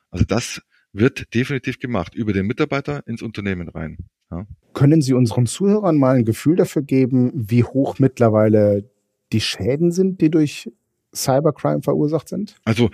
Also 0.10 0.26
das 0.26 0.62
wird 0.96 1.34
definitiv 1.34 1.80
gemacht, 1.80 2.16
über 2.16 2.34
den 2.34 2.48
Mitarbeiter 2.48 3.06
ins 3.08 3.22
Unternehmen 3.22 3.70
rein. 3.70 3.98
Ja. 4.32 4.46
Können 4.74 5.02
Sie 5.02 5.14
unseren 5.14 5.46
Zuhörern 5.46 5.98
mal 5.98 6.16
ein 6.16 6.25
Gefühl 6.25 6.56
dafür 6.56 6.82
geben, 6.82 7.32
wie 7.34 7.64
hoch 7.64 8.00
mittlerweile 8.00 8.90
die 9.32 9.42
Schäden 9.42 9.92
sind, 9.92 10.22
die 10.22 10.30
durch 10.30 10.70
Cybercrime 11.14 11.82
verursacht 11.82 12.30
sind? 12.30 12.56
Also 12.66 12.90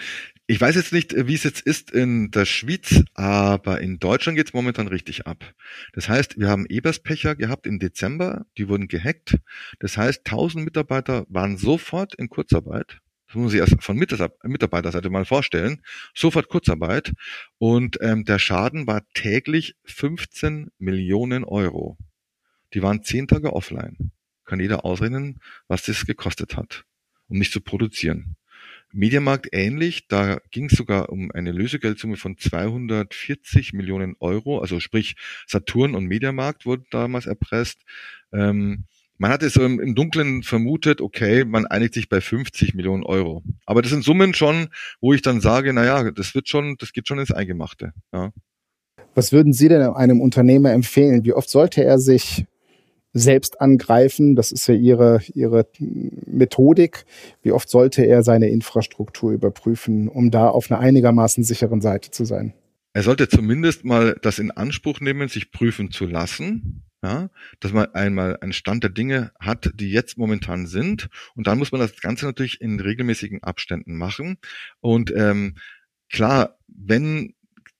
ich 0.48 0.60
weiß 0.60 0.76
jetzt 0.76 0.94
nicht, 0.94 1.16
wie 1.28 1.34
es 1.34 1.44
jetzt 1.44 1.62
ist 1.62 1.92
in 1.92 2.30
der 2.32 2.46
Schweiz, 2.46 3.04
aber 3.14 3.82
in 3.82 4.00
Deutschland 4.00 4.38
geht 4.38 4.48
es 4.48 4.54
momentan 4.54 4.88
richtig 4.88 5.26
ab. 5.26 5.54
Das 5.94 6.10
heißt, 6.10 6.40
wir 6.40 6.50
haben 6.50 6.66
Eberspecher 6.68 7.36
gehabt 7.36 7.66
im 7.66 7.80
Dezember, 7.80 8.46
die 8.58 8.68
wurden 8.68 8.88
gehackt. 8.88 9.38
Das 9.80 9.98
heißt, 9.98 10.22
1000 10.26 10.66
Mitarbeiter 10.66 11.26
waren 11.30 11.58
sofort 11.58 12.16
in 12.16 12.30
Kurzarbeit. 12.30 13.00
Das 13.32 13.36
muss 13.36 13.44
man 13.44 13.50
sich 13.50 13.60
erst 13.62 13.82
von 13.82 13.98
Mitarbeiterseite 13.98 15.10
mal 15.10 15.24
vorstellen. 15.24 15.82
Sofort 16.14 16.50
Kurzarbeit. 16.50 17.14
Und 17.60 17.98
ähm, 18.02 18.26
der 18.26 18.40
Schaden 18.40 18.88
war 18.88 19.08
täglich 19.14 19.76
15 19.86 20.70
Millionen 20.80 21.46
Euro. 21.46 21.98
Die 22.74 22.84
waren 22.84 23.04
zehn 23.04 23.28
Tage 23.28 23.54
offline. 23.54 24.12
Kann 24.44 24.60
jeder 24.60 24.84
ausrechnen, 24.84 25.40
was 25.68 25.84
das 25.84 26.06
gekostet 26.06 26.58
hat 26.58 26.84
um 27.32 27.38
nicht 27.38 27.54
zu 27.54 27.62
produzieren. 27.62 28.36
Mediamarkt 28.92 29.48
ähnlich. 29.54 30.08
Da 30.10 30.40
ging 30.52 30.66
es 30.66 30.74
sogar 30.74 31.10
um 31.10 31.32
eine 31.32 31.54
Lösegeldsumme 31.54 32.18
von 32.18 32.38
240 32.38 33.72
Millionen 33.72 34.16
Euro. 34.20 34.60
Also 34.60 34.82
sprich 34.82 35.16
Saturn 35.48 35.96
und 35.96 36.06
Mediamarkt 36.06 36.66
wurden 36.66 36.86
damals 36.92 37.26
erpresst. 37.26 37.84
Ähm, 38.34 38.84
man 39.22 39.30
hatte 39.30 39.52
so 39.52 39.64
im, 39.64 39.80
im 39.80 39.94
Dunkeln 39.94 40.42
vermutet, 40.42 41.00
okay, 41.00 41.46
man 41.46 41.68
einigt 41.68 41.94
sich 41.94 42.10
bei 42.10 42.22
50 42.22 42.74
Millionen 42.74 43.04
Euro. 43.04 43.44
Aber 43.68 43.84
das 43.84 43.92
sind 43.92 44.04
Summen 44.04 44.34
schon, 44.34 44.70
wo 45.00 45.14
ich 45.14 45.22
dann 45.22 45.42
sage, 45.42 45.74
naja, 45.74 46.10
das 46.10 46.34
wird 46.34 46.50
schon, 46.50 46.76
das 46.80 46.92
geht 46.92 47.08
schon 47.08 47.20
ins 47.20 47.32
Eingemachte. 47.32 47.94
Ja. 48.12 48.32
Was 49.14 49.32
würden 49.32 49.54
Sie 49.54 49.70
denn 49.70 49.84
einem 49.84 50.22
Unternehmer 50.22 50.72
empfehlen? 50.72 51.24
Wie 51.24 51.34
oft 51.34 51.52
sollte 51.52 51.84
er 51.84 52.00
sich 52.00 52.46
selbst 53.14 53.62
angreifen? 53.62 54.36
Das 54.36 54.52
ist 54.52 54.66
ja 54.66 54.74
Ihre, 54.74 55.22
Ihre 55.36 55.68
Methodik. 55.78 57.06
Wie 57.44 57.52
oft 57.52 57.70
sollte 57.70 58.04
er 58.04 58.24
seine 58.24 58.50
Infrastruktur 58.50 59.34
überprüfen, 59.34 60.08
um 60.08 60.32
da 60.32 60.50
auf 60.50 60.72
einer 60.72 60.80
einigermaßen 60.80 61.44
sicheren 61.44 61.82
Seite 61.82 62.10
zu 62.10 62.26
sein? 62.26 62.56
Er 62.94 63.04
sollte 63.04 63.30
zumindest 63.30 63.86
mal 63.86 64.18
das 64.24 64.40
in 64.40 64.50
Anspruch 64.50 65.00
nehmen, 65.00 65.28
sich 65.28 65.52
prüfen 65.52 65.92
zu 65.92 66.08
lassen. 66.08 66.82
Ja, 67.04 67.32
dass 67.60 67.74
man 67.74 67.88
einmal 67.96 68.38
einen 68.42 68.54
Stand 68.54 68.84
der 68.84 68.92
Dinge 68.92 69.32
hat, 69.40 69.72
die 69.76 69.90
jetzt 69.92 70.20
momentan 70.20 70.68
sind. 70.68 71.10
Und 71.36 71.48
dann 71.48 71.58
muss 71.58 71.72
man 71.72 71.82
das 71.82 72.00
Ganze 72.00 72.26
natürlich 72.28 72.62
in 72.62 72.80
regelmäßigen 72.80 73.42
Abständen 73.42 73.98
machen. 73.98 74.38
Und 74.82 75.12
ähm, 75.16 75.58
klar, 76.12 76.60
wenn 76.68 77.34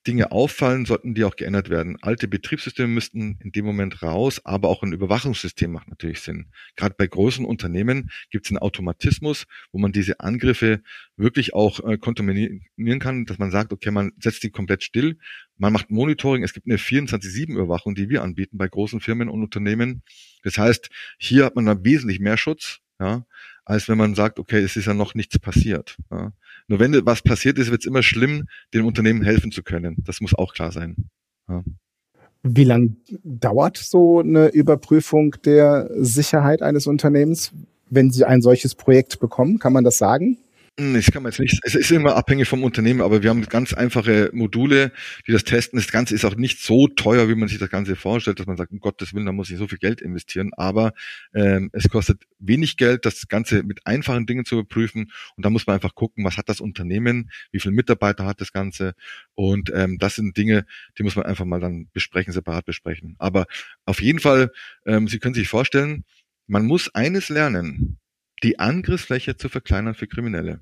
Dinge 0.06 0.32
auffallen, 0.32 0.84
sollten 0.84 1.14
die 1.14 1.24
auch 1.24 1.36
geändert 1.36 1.70
werden. 1.70 1.96
Alte 2.02 2.26
Betriebssysteme 2.26 2.88
müssten 2.88 3.38
in 3.40 3.52
dem 3.52 3.64
Moment 3.64 4.02
raus, 4.02 4.40
aber 4.44 4.68
auch 4.68 4.82
ein 4.82 4.92
Überwachungssystem 4.92 5.70
macht 5.70 5.88
natürlich 5.88 6.20
Sinn. 6.20 6.46
Gerade 6.76 6.94
bei 6.98 7.06
großen 7.06 7.44
Unternehmen 7.44 8.10
gibt 8.30 8.46
es 8.46 8.50
einen 8.50 8.58
Automatismus, 8.58 9.46
wo 9.70 9.78
man 9.78 9.92
diese 9.92 10.20
Angriffe 10.20 10.82
wirklich 11.16 11.54
auch 11.54 11.80
äh, 11.80 11.98
kontaminieren 11.98 12.98
kann, 12.98 13.26
dass 13.26 13.38
man 13.38 13.50
sagt, 13.50 13.72
okay, 13.72 13.90
man 13.90 14.12
setzt 14.18 14.42
die 14.42 14.50
komplett 14.50 14.82
still, 14.82 15.18
man 15.56 15.72
macht 15.72 15.90
Monitoring, 15.90 16.42
es 16.42 16.52
gibt 16.52 16.66
eine 16.66 16.78
24-7-Überwachung, 16.78 17.94
die 17.94 18.08
wir 18.08 18.22
anbieten 18.22 18.58
bei 18.58 18.66
großen 18.66 19.00
Firmen 19.00 19.28
und 19.28 19.42
Unternehmen. 19.42 20.02
Das 20.42 20.58
heißt, 20.58 20.90
hier 21.18 21.44
hat 21.44 21.54
man 21.54 21.66
dann 21.66 21.84
wesentlich 21.84 22.18
mehr 22.18 22.36
Schutz, 22.36 22.80
ja, 22.98 23.24
als 23.64 23.88
wenn 23.88 23.98
man 23.98 24.14
sagt, 24.14 24.40
okay, 24.40 24.58
es 24.58 24.76
ist 24.76 24.86
ja 24.86 24.94
noch 24.94 25.14
nichts 25.14 25.38
passiert. 25.38 25.96
Ja. 26.10 26.32
Nur 26.72 26.80
wenn 26.80 27.04
was 27.04 27.20
passiert 27.20 27.58
ist, 27.58 27.70
wird 27.70 27.82
es 27.82 27.86
immer 27.86 28.02
schlimm, 28.02 28.46
dem 28.72 28.86
Unternehmen 28.86 29.20
helfen 29.20 29.52
zu 29.52 29.62
können. 29.62 29.96
Das 30.06 30.22
muss 30.22 30.32
auch 30.32 30.54
klar 30.54 30.72
sein. 30.72 30.96
Ja. 31.46 31.62
Wie 32.42 32.64
lang 32.64 32.96
dauert 33.22 33.76
so 33.76 34.20
eine 34.20 34.48
Überprüfung 34.48 35.36
der 35.44 35.90
Sicherheit 35.98 36.62
eines 36.62 36.86
Unternehmens, 36.86 37.52
wenn 37.90 38.10
Sie 38.10 38.24
ein 38.24 38.40
solches 38.40 38.74
Projekt 38.74 39.20
bekommen? 39.20 39.58
Kann 39.58 39.74
man 39.74 39.84
das 39.84 39.98
sagen? 39.98 40.38
Hm, 40.78 40.96
ich 40.96 41.12
kann 41.12 41.22
man 41.22 41.30
jetzt 41.32 41.38
nicht, 41.38 41.60
es 41.64 41.74
ist 41.74 41.90
immer 41.90 42.16
abhängig 42.16 42.48
vom 42.48 42.64
Unternehmen, 42.64 43.02
aber 43.02 43.22
wir 43.22 43.28
haben 43.28 43.42
ganz 43.46 43.74
einfache 43.74 44.30
Module, 44.32 44.90
die 45.26 45.32
das 45.32 45.44
testen. 45.44 45.78
Das 45.78 45.92
Ganze 45.92 46.14
ist 46.14 46.24
auch 46.24 46.34
nicht 46.34 46.60
so 46.60 46.88
teuer, 46.88 47.28
wie 47.28 47.34
man 47.34 47.48
sich 47.48 47.58
das 47.58 47.68
Ganze 47.68 47.94
vorstellt, 47.94 48.40
dass 48.40 48.46
man 48.46 48.56
sagt, 48.56 48.72
um 48.72 48.80
Gottes 48.80 49.12
Willen, 49.12 49.26
da 49.26 49.32
muss 49.32 49.50
ich 49.50 49.58
so 49.58 49.68
viel 49.68 49.76
Geld 49.76 50.00
investieren. 50.00 50.50
Aber 50.56 50.94
ähm, 51.34 51.68
es 51.74 51.90
kostet 51.90 52.22
wenig 52.38 52.78
Geld, 52.78 53.04
das 53.04 53.28
Ganze 53.28 53.62
mit 53.64 53.86
einfachen 53.86 54.24
Dingen 54.24 54.46
zu 54.46 54.54
überprüfen. 54.60 55.12
Und 55.36 55.44
da 55.44 55.50
muss 55.50 55.66
man 55.66 55.74
einfach 55.74 55.94
gucken, 55.94 56.24
was 56.24 56.38
hat 56.38 56.48
das 56.48 56.60
Unternehmen, 56.62 57.30
wie 57.50 57.60
viele 57.60 57.74
Mitarbeiter 57.74 58.24
hat 58.24 58.40
das 58.40 58.52
Ganze. 58.52 58.94
Und 59.34 59.70
ähm, 59.74 59.98
das 59.98 60.14
sind 60.14 60.38
Dinge, 60.38 60.64
die 60.98 61.02
muss 61.02 61.16
man 61.16 61.26
einfach 61.26 61.44
mal 61.44 61.60
dann 61.60 61.88
besprechen, 61.92 62.32
separat 62.32 62.64
besprechen. 62.64 63.14
Aber 63.18 63.44
auf 63.84 64.00
jeden 64.00 64.20
Fall, 64.20 64.50
ähm, 64.86 65.06
Sie 65.06 65.18
können 65.18 65.34
sich 65.34 65.48
vorstellen, 65.48 66.04
man 66.46 66.64
muss 66.64 66.94
eines 66.94 67.28
lernen 67.28 67.98
die 68.42 68.58
Angriffsfläche 68.58 69.36
zu 69.36 69.48
verkleinern 69.48 69.94
für 69.94 70.06
Kriminelle. 70.06 70.58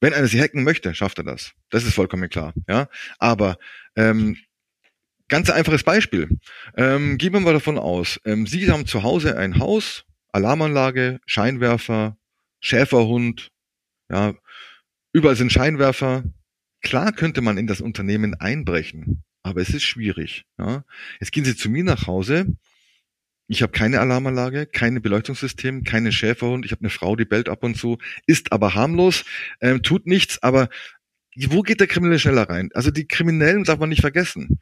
Wenn 0.00 0.12
einer 0.12 0.26
sie 0.26 0.40
hacken 0.40 0.64
möchte, 0.64 0.94
schafft 0.94 1.18
er 1.18 1.24
das. 1.24 1.52
Das 1.70 1.84
ist 1.84 1.94
vollkommen 1.94 2.28
klar. 2.28 2.52
Ja, 2.68 2.88
aber 3.18 3.58
ähm, 3.96 4.36
ganz 5.28 5.50
einfaches 5.50 5.82
Beispiel. 5.82 6.28
Ähm, 6.76 7.18
gehen 7.18 7.32
wir 7.32 7.40
mal 7.40 7.54
davon 7.54 7.78
aus, 7.78 8.20
ähm, 8.24 8.46
Sie 8.46 8.70
haben 8.70 8.86
zu 8.86 9.02
Hause 9.02 9.38
ein 9.38 9.58
Haus, 9.58 10.04
Alarmanlage, 10.32 11.20
Scheinwerfer, 11.26 12.16
Schäferhund, 12.60 13.50
ja, 14.10 14.34
überall 15.12 15.36
sind 15.36 15.52
Scheinwerfer. 15.52 16.24
Klar 16.82 17.12
könnte 17.12 17.40
man 17.40 17.56
in 17.56 17.66
das 17.66 17.80
Unternehmen 17.80 18.34
einbrechen, 18.34 19.24
aber 19.42 19.62
es 19.62 19.70
ist 19.70 19.84
schwierig. 19.84 20.44
Ja. 20.58 20.84
Jetzt 21.20 21.32
gehen 21.32 21.44
Sie 21.44 21.56
zu 21.56 21.70
mir 21.70 21.84
nach 21.84 22.06
Hause, 22.06 22.46
ich 23.46 23.62
habe 23.62 23.72
keine 23.72 24.00
Alarmanlage, 24.00 24.66
keine 24.66 25.00
Beleuchtungssystem, 25.00 25.84
keine 25.84 26.12
Schäferhund. 26.12 26.64
Ich 26.64 26.72
habe 26.72 26.80
eine 26.80 26.90
Frau, 26.90 27.14
die 27.14 27.26
bellt 27.26 27.48
ab 27.48 27.62
und 27.62 27.76
zu, 27.76 27.98
ist 28.26 28.52
aber 28.52 28.74
harmlos, 28.74 29.24
ähm, 29.60 29.82
tut 29.82 30.06
nichts. 30.06 30.42
Aber 30.42 30.68
wo 31.48 31.62
geht 31.62 31.80
der 31.80 31.86
Kriminelle 31.86 32.18
schneller 32.18 32.48
rein? 32.48 32.70
Also 32.74 32.90
die 32.90 33.06
Kriminellen 33.06 33.64
darf 33.64 33.78
man 33.78 33.88
nicht 33.88 34.00
vergessen. 34.00 34.60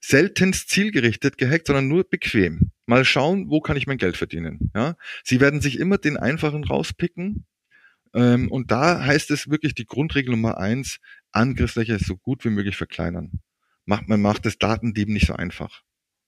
Seltenst 0.00 0.70
zielgerichtet 0.70 1.36
gehackt, 1.36 1.66
sondern 1.66 1.88
nur 1.88 2.04
bequem. 2.04 2.70
Mal 2.86 3.04
schauen, 3.04 3.50
wo 3.50 3.60
kann 3.60 3.76
ich 3.76 3.86
mein 3.86 3.98
Geld 3.98 4.16
verdienen. 4.16 4.70
Ja, 4.74 4.96
sie 5.24 5.40
werden 5.40 5.60
sich 5.60 5.78
immer 5.78 5.98
den 5.98 6.16
einfachen 6.16 6.64
rauspicken. 6.64 7.46
Ähm, 8.14 8.50
und 8.50 8.70
da 8.70 9.04
heißt 9.04 9.30
es 9.30 9.50
wirklich 9.50 9.74
die 9.74 9.86
Grundregel 9.86 10.30
Nummer 10.30 10.58
eins: 10.58 11.00
Angriffsfläche 11.32 11.98
so 11.98 12.16
gut 12.16 12.44
wie 12.44 12.50
möglich 12.50 12.76
verkleinern. 12.76 13.40
Macht 13.84 14.08
man 14.08 14.22
macht 14.22 14.46
es 14.46 14.58
Datendieben 14.58 15.12
nicht 15.12 15.26
so 15.26 15.34
einfach. 15.34 15.82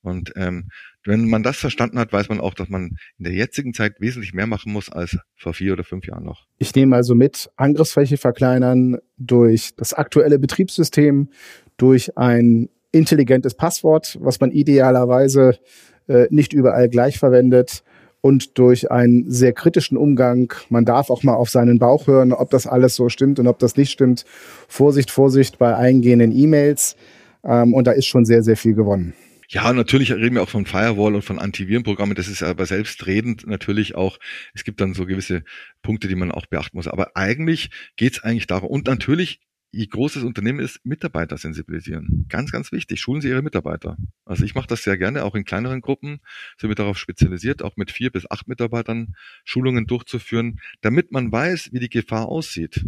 Und 0.04 0.32
ähm, 0.36 0.68
wenn 1.04 1.28
man 1.28 1.42
das 1.42 1.56
verstanden 1.56 1.98
hat, 1.98 2.12
weiß 2.12 2.28
man 2.28 2.40
auch, 2.40 2.54
dass 2.54 2.68
man 2.68 2.96
in 3.18 3.24
der 3.24 3.32
jetzigen 3.32 3.74
Zeit 3.74 4.00
wesentlich 4.00 4.34
mehr 4.34 4.46
machen 4.46 4.72
muss 4.72 4.90
als 4.90 5.18
vor 5.36 5.54
vier 5.54 5.72
oder 5.72 5.84
fünf 5.84 6.06
Jahren 6.06 6.24
noch. 6.24 6.46
Ich 6.58 6.74
nehme 6.74 6.96
also 6.96 7.14
mit, 7.14 7.50
Angriffsfläche 7.56 8.16
verkleinern 8.16 8.98
durch 9.16 9.74
das 9.76 9.92
aktuelle 9.92 10.38
Betriebssystem, 10.38 11.30
durch 11.76 12.16
ein 12.16 12.68
intelligentes 12.92 13.54
Passwort, 13.54 14.18
was 14.20 14.40
man 14.40 14.52
idealerweise 14.52 15.58
äh, 16.06 16.26
nicht 16.30 16.52
überall 16.52 16.88
gleich 16.88 17.18
verwendet 17.18 17.82
und 18.20 18.56
durch 18.58 18.90
einen 18.90 19.30
sehr 19.30 19.52
kritischen 19.52 19.98
Umgang. 19.98 20.52
Man 20.70 20.86
darf 20.86 21.10
auch 21.10 21.22
mal 21.22 21.34
auf 21.34 21.50
seinen 21.50 21.78
Bauch 21.78 22.06
hören, 22.06 22.32
ob 22.32 22.48
das 22.50 22.66
alles 22.66 22.94
so 22.94 23.10
stimmt 23.10 23.38
und 23.38 23.46
ob 23.46 23.58
das 23.58 23.76
nicht 23.76 23.90
stimmt. 23.90 24.24
Vorsicht, 24.66 25.10
Vorsicht 25.10 25.58
bei 25.58 25.76
eingehenden 25.76 26.32
E-Mails. 26.32 26.96
Ähm, 27.44 27.74
und 27.74 27.86
da 27.86 27.92
ist 27.92 28.06
schon 28.06 28.24
sehr, 28.24 28.42
sehr 28.42 28.56
viel 28.56 28.74
gewonnen. 28.74 29.12
Ja, 29.54 29.72
natürlich 29.72 30.10
reden 30.10 30.34
wir 30.34 30.42
auch 30.42 30.48
von 30.48 30.66
Firewall 30.66 31.14
und 31.14 31.22
von 31.22 31.38
Antivirenprogrammen. 31.38 32.16
Das 32.16 32.26
ist 32.26 32.42
aber 32.42 32.66
selbstredend 32.66 33.46
natürlich 33.46 33.94
auch. 33.94 34.18
Es 34.52 34.64
gibt 34.64 34.80
dann 34.80 34.94
so 34.94 35.06
gewisse 35.06 35.44
Punkte, 35.80 36.08
die 36.08 36.16
man 36.16 36.32
auch 36.32 36.46
beachten 36.46 36.76
muss. 36.76 36.88
Aber 36.88 37.16
eigentlich 37.16 37.70
geht 37.94 38.14
es 38.14 38.24
eigentlich 38.24 38.48
darum. 38.48 38.68
Und 38.68 38.88
natürlich, 38.88 39.38
je 39.70 39.86
groß 39.86 40.14
das 40.14 40.24
Unternehmen 40.24 40.58
ist, 40.58 40.84
Mitarbeiter 40.84 41.38
sensibilisieren. 41.38 42.26
Ganz, 42.28 42.50
ganz 42.50 42.72
wichtig. 42.72 43.00
Schulen 43.00 43.20
Sie 43.20 43.28
Ihre 43.28 43.42
Mitarbeiter. 43.42 43.96
Also 44.24 44.44
ich 44.44 44.56
mache 44.56 44.66
das 44.66 44.82
sehr 44.82 44.98
gerne, 44.98 45.22
auch 45.22 45.36
in 45.36 45.44
kleineren 45.44 45.82
Gruppen 45.82 46.18
sind 46.58 46.68
wir 46.68 46.74
darauf 46.74 46.98
spezialisiert, 46.98 47.62
auch 47.62 47.76
mit 47.76 47.92
vier 47.92 48.10
bis 48.10 48.28
acht 48.28 48.48
Mitarbeitern 48.48 49.14
Schulungen 49.44 49.86
durchzuführen, 49.86 50.58
damit 50.80 51.12
man 51.12 51.30
weiß, 51.30 51.68
wie 51.70 51.78
die 51.78 51.90
Gefahr 51.90 52.26
aussieht. 52.26 52.84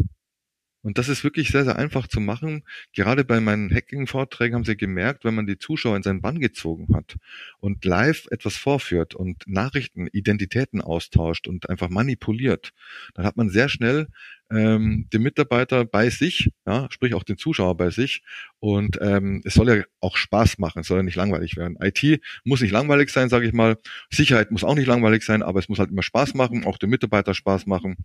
Und 0.87 0.99
das 0.99 1.09
ist 1.09 1.25
wirklich 1.25 1.49
sehr, 1.49 1.65
sehr 1.65 1.75
einfach 1.75 2.07
zu 2.07 2.21
machen. 2.21 2.63
Gerade 2.93 3.25
bei 3.25 3.41
meinen 3.41 3.75
Hacking-Vorträgen 3.75 4.55
haben 4.55 4.65
Sie 4.65 4.77
gemerkt, 4.77 5.25
wenn 5.25 5.35
man 5.35 5.45
die 5.45 5.59
Zuschauer 5.59 5.97
in 5.97 6.05
seinen 6.05 6.21
Bann 6.21 6.39
gezogen 6.39 6.95
hat 6.95 7.17
und 7.59 7.85
live 7.85 8.29
etwas 8.31 8.57
vorführt 8.57 9.17
und 9.17 9.43
Nachrichten, 9.49 10.07
Identitäten 10.07 10.81
austauscht 10.81 11.49
und 11.49 11.69
einfach 11.69 11.89
manipuliert, 11.89 12.71
dann 13.15 13.27
hat 13.27 13.37
man 13.37 13.49
sehr 13.49 13.69
schnell 13.69 14.07
ähm, 14.51 15.09
den 15.13 15.23
Mitarbeiter 15.23 15.85
bei 15.85 16.11
sich, 16.11 16.51
ja, 16.67 16.87
sprich 16.91 17.15
auch 17.15 17.25
den 17.25 17.37
Zuschauer 17.37 17.77
bei 17.77 17.91
sich. 17.91 18.23
Und 18.61 18.99
ähm, 19.01 19.43
es 19.45 19.55
soll 19.55 19.69
ja 19.69 19.83
auch 20.01 20.17
Spaß 20.17 20.59
machen, 20.59 20.81
es 20.81 20.87
soll 20.87 20.99
ja 20.99 21.03
nicht 21.03 21.17
langweilig 21.17 21.57
werden. 21.57 21.77
IT 21.81 22.21
muss 22.45 22.61
nicht 22.61 22.71
langweilig 22.71 23.11
sein, 23.11 23.29
sage 23.29 23.47
ich 23.47 23.53
mal. 23.53 23.77
Sicherheit 24.11 24.51
muss 24.51 24.65
auch 24.65 24.75
nicht 24.75 24.87
langweilig 24.87 25.25
sein, 25.25 25.43
aber 25.43 25.59
es 25.59 25.69
muss 25.69 25.79
halt 25.79 25.91
immer 25.91 26.03
Spaß 26.03 26.35
machen, 26.35 26.65
auch 26.65 26.79
dem 26.79 26.91
Mitarbeiter 26.91 27.35
Spaß 27.35 27.67
machen. 27.67 27.97